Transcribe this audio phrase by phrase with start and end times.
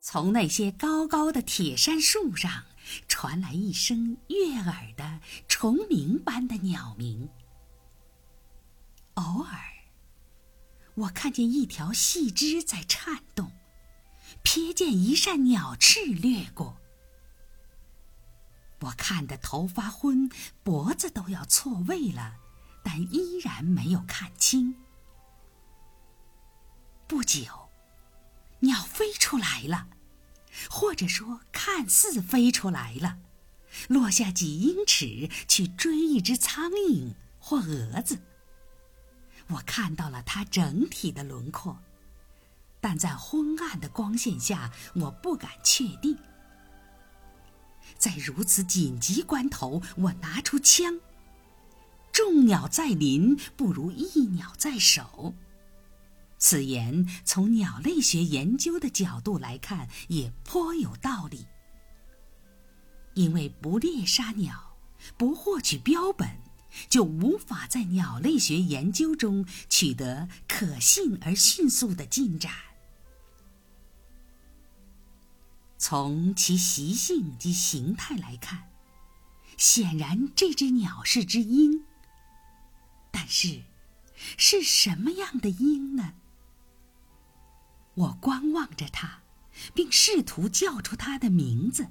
[0.00, 2.64] 从那些高高的铁杉树上
[3.06, 7.28] 传来一声悦耳的虫鸣般的鸟鸣。
[9.14, 9.58] 偶尔，
[10.94, 13.52] 我看见一条细枝在颤动，
[14.42, 16.80] 瞥见一扇鸟翅掠过。
[18.80, 20.30] 我看得头发昏，
[20.62, 22.36] 脖子都要错位了，
[22.82, 24.74] 但依然没有看清。
[27.06, 27.68] 不久，
[28.60, 29.88] 鸟飞出来了，
[30.68, 33.18] 或者说看似飞出来了，
[33.88, 38.18] 落下几英尺去追一只苍蝇或蛾子。
[39.48, 41.78] 我看到了它整体的轮廓，
[42.80, 46.16] 但在昏暗的光线下，我不敢确定。
[47.98, 51.00] 在如此紧急关头，我拿出枪。
[52.12, 55.34] 众鸟在林，不如一鸟在手。
[56.40, 61.46] 此言从鸟类学研究的角度来看，也颇有道理。
[63.14, 64.78] 因为不猎杀鸟，
[65.18, 66.38] 不获取标本，
[66.88, 72.50] 就无法在鸟类学研究中取得可信而迅速的进展。
[75.76, 78.70] 从其习性及形态来看，
[79.58, 81.84] 显然这只鸟是只鹰。
[83.10, 83.62] 但是，
[84.38, 86.14] 是什么样的鹰呢？
[88.00, 89.20] 我观望着它，
[89.74, 91.88] 并试图叫出它的名字。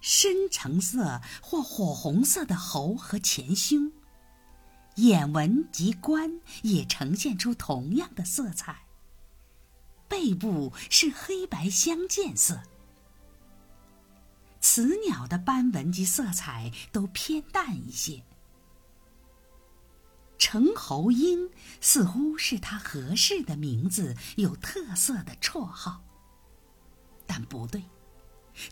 [0.00, 3.92] 深橙色或火红色的喉和前胸，
[4.94, 8.86] 眼纹及冠也呈现出同样的色彩。
[10.08, 12.62] 背部是黑白相间色。
[14.60, 18.24] 雌鸟的斑纹及色彩都偏淡一些。
[20.40, 26.02] 成喉鹰似乎是他合适的名字，有特色的绰号。
[27.26, 27.84] 但不对，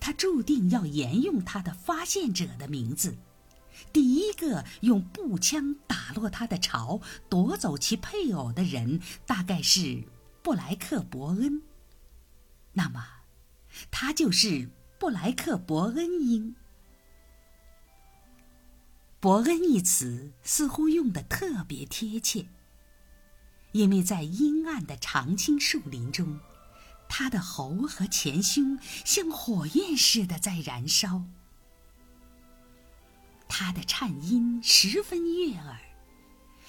[0.00, 3.18] 他注定要沿用他的发现者的名字。
[3.92, 10.04] 第一个用步枪打落他的巢、夺走其配偶的人，大概是。
[10.42, 11.62] 布莱克伯恩，
[12.74, 13.04] 那么，
[13.90, 16.54] 他就是布莱克伯恩鹰。
[19.26, 22.46] 伯恩一词似乎用的特别贴切，
[23.72, 26.38] 因为在阴暗的常青树林中，
[27.08, 31.24] 他的喉和前胸像火焰似的在燃烧，
[33.48, 35.80] 他的颤音十分悦耳，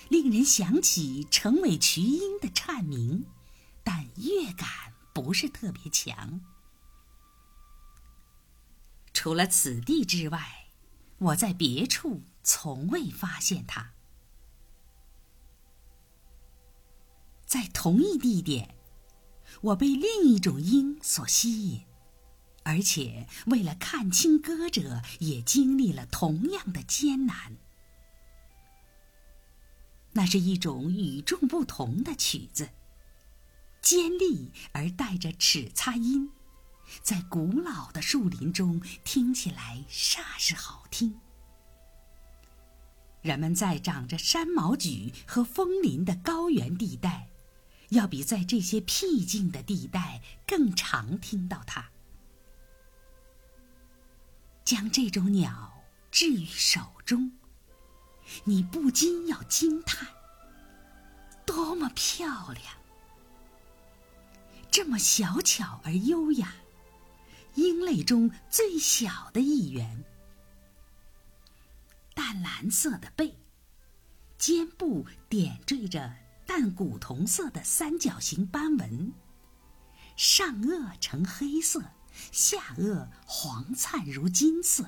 [0.09, 3.27] 令人想起成尾渠鹰的颤鸣。
[3.83, 4.67] 但乐感
[5.13, 6.41] 不是特别强。
[9.13, 10.66] 除了此地之外，
[11.19, 13.93] 我在别处从未发现它。
[17.45, 18.75] 在同一地点，
[19.61, 21.85] 我被另一种鹰所吸引，
[22.63, 27.57] 而且为了看清歌者，也经历了同样的艰难。
[30.11, 32.69] 那是一种与众不同的曲子。
[33.81, 36.31] 尖利而带着齿擦音，
[37.01, 41.19] 在古老的树林中听起来煞是好听。
[43.21, 47.27] 人们在长着山毛榉和枫林的高原地带，
[47.89, 51.89] 要比在这些僻静的地带更常听到它。
[54.63, 57.31] 将这种鸟置于手中，
[58.43, 60.07] 你不禁要惊叹：
[61.45, 62.63] 多么漂亮！
[64.69, 66.53] 这么小巧而优雅，
[67.57, 70.05] 鹰类中最小的一员。
[72.13, 73.35] 淡蓝色的背，
[74.37, 76.13] 肩部点缀着
[76.45, 79.11] 淡古铜色的三角形斑纹，
[80.15, 81.81] 上颚呈黑色，
[82.31, 84.87] 下颚黄灿如金色。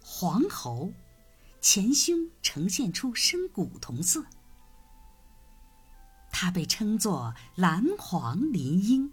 [0.00, 0.92] 黄喉，
[1.60, 4.24] 前胸呈现出深古铜色。
[6.30, 9.12] 它被称作蓝黄林鹰，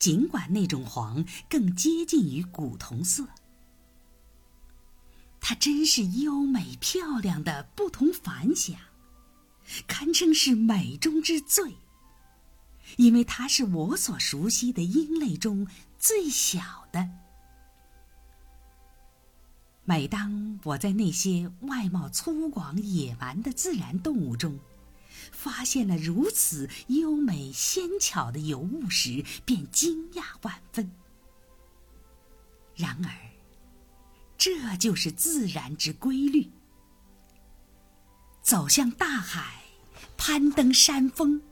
[0.00, 3.28] 尽管那种黄更接近于古铜色。
[5.40, 8.76] 它真是优美漂亮的不同凡响，
[9.86, 11.76] 堪称是美中之最。
[12.96, 15.68] 因为它是我所熟悉的鹰类中
[15.98, 17.08] 最小的。
[19.84, 24.58] 每当我在那些外貌粗犷野蛮的自然动物中，
[25.32, 30.90] 发现了如此优美纤巧的尤物时，便惊讶万分。
[32.76, 33.10] 然而，
[34.38, 36.50] 这就是自然之规律。
[38.42, 39.64] 走向大海，
[40.16, 41.42] 攀登山峰，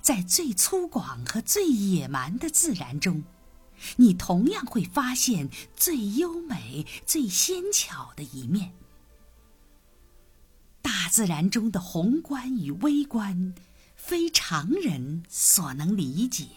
[0.00, 3.22] 在最粗犷和最野蛮的自然中，
[3.96, 8.72] 你同样会发现最优美、最纤巧的一面。
[11.06, 13.54] 大自然中的宏观与微观，
[13.94, 16.48] 非常人所能理解。